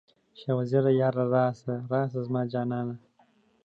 [0.39, 2.79] شاه وزیره یاره، راشه زما جانه؟